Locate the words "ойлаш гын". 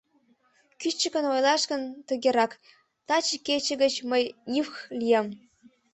1.33-1.81